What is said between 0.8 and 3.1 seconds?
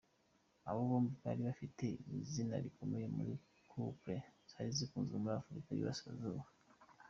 bombi bari bafite izina rikomeye